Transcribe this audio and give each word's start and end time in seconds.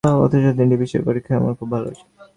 অথচ 0.03 0.45
তিনটি 0.57 0.75
বিষয়ের 0.77 1.03
পরীক্ষাই 1.07 1.35
আমার 1.37 1.53
খুব 1.59 1.67
ভালো 1.71 1.85
হয়েছিল। 1.87 2.07